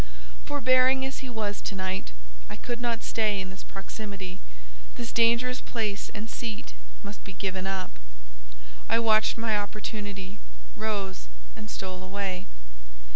[0.47, 2.11] Forbearing as he was to night,
[2.49, 4.39] I could not stay in this proximity;
[4.95, 7.91] this dangerous place and seat must be given up:
[8.89, 10.39] I watched my opportunity,
[10.75, 12.47] rose, and stole away.